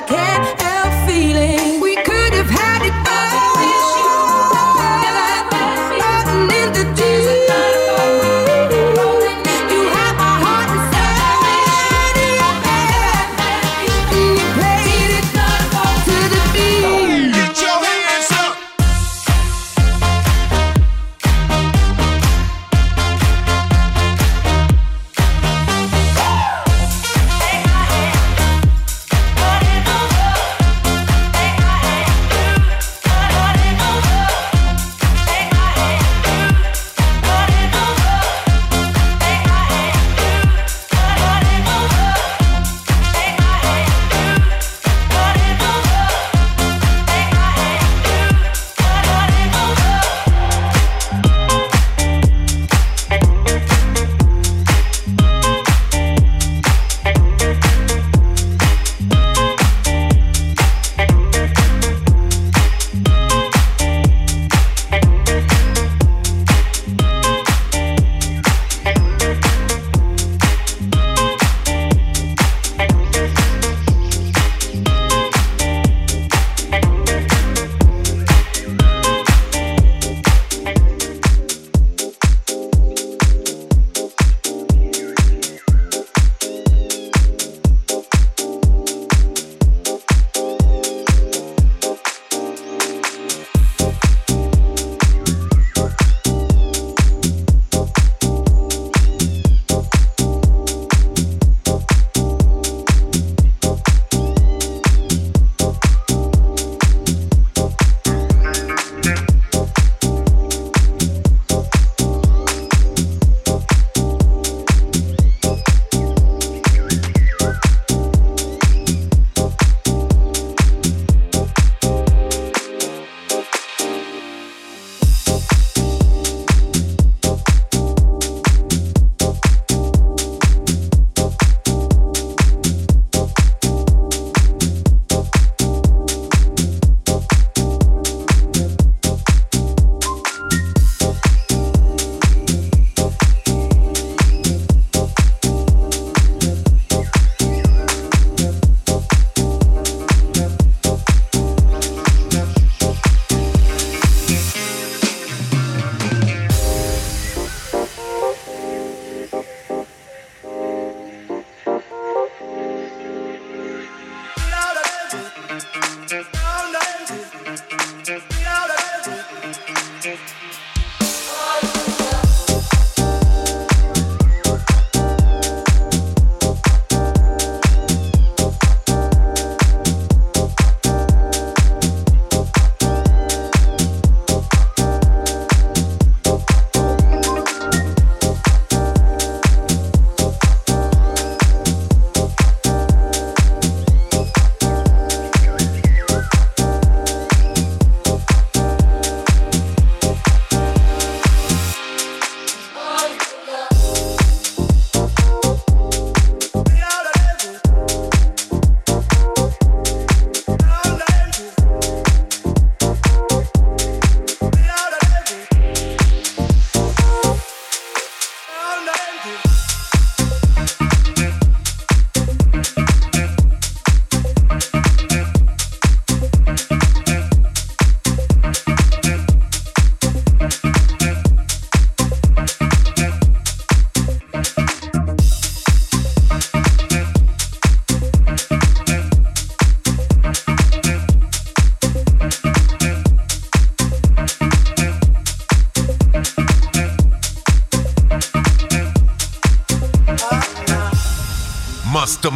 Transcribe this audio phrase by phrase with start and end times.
[0.00, 1.79] I can't help feeling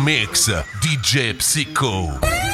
[0.05, 0.51] Mix,
[0.83, 2.54] DJ Psycho.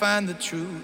[0.00, 0.79] find the truth.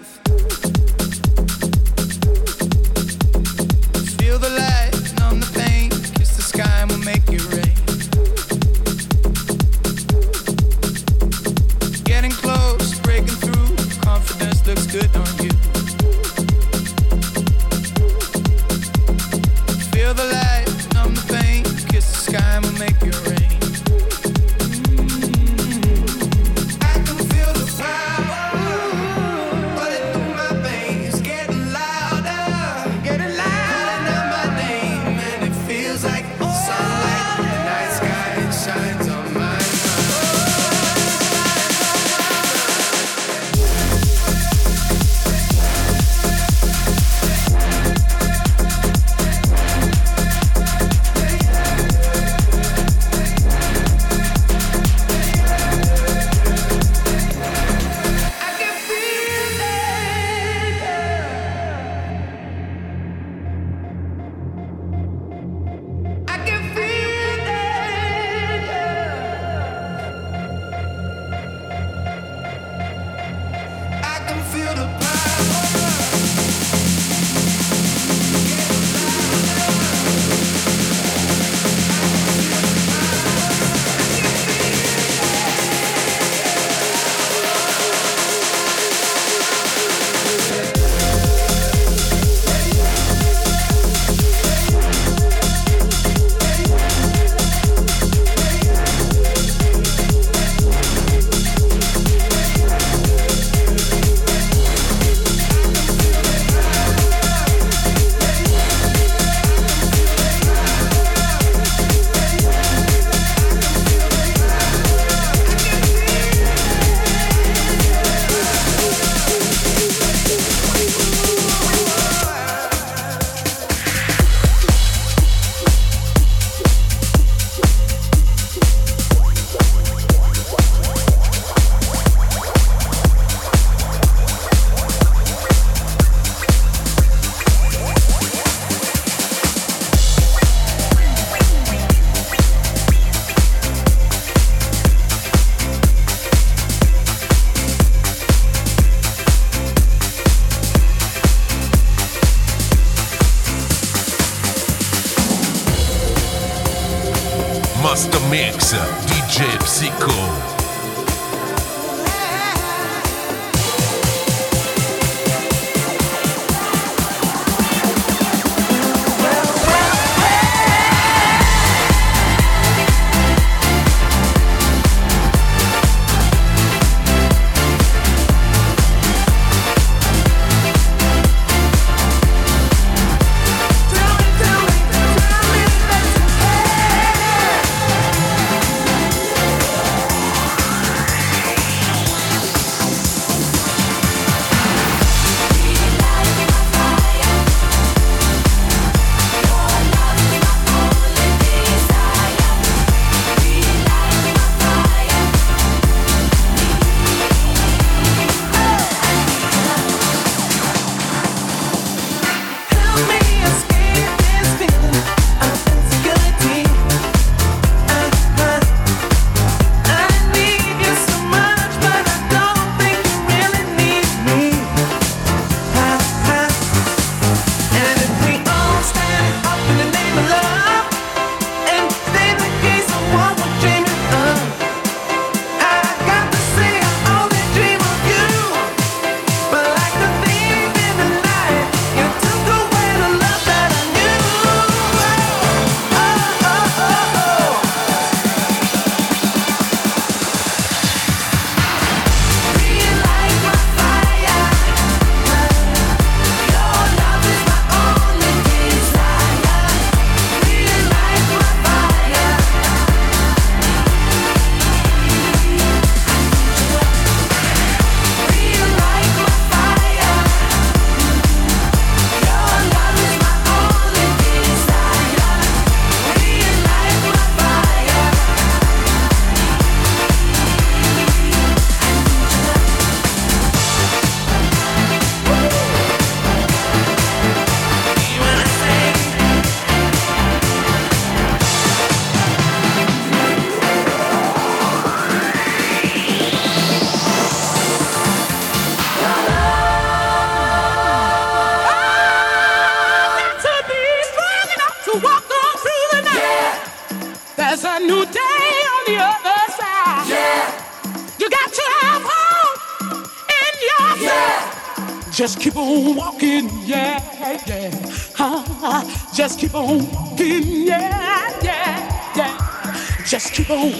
[315.17, 317.01] Just keep on walking, yeah,
[317.47, 317.71] yeah.
[318.19, 318.83] Uh,
[319.15, 323.03] just keep on walking, yeah, yeah, yeah.
[323.03, 323.71] Just keep on.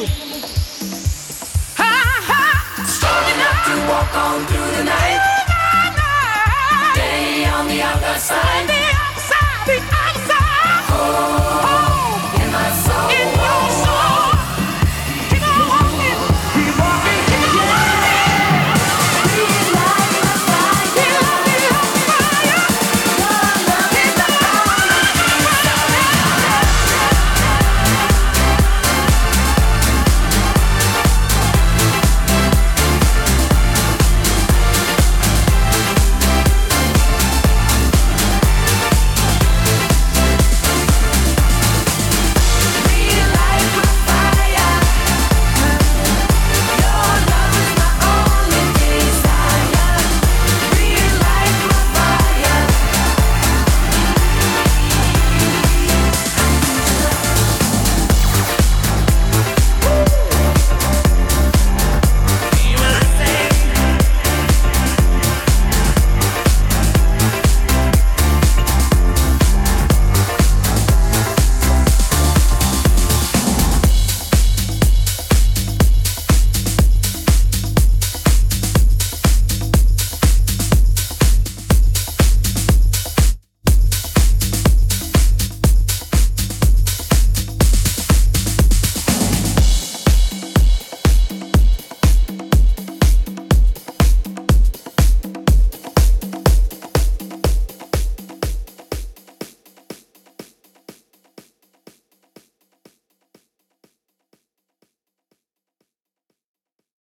[1.78, 1.94] Ha.
[2.88, 5.22] Strong enough to walk on through the night.
[6.96, 8.68] Day on the other side.
[8.68, 10.90] The outside, the outside.
[10.90, 11.57] Oh,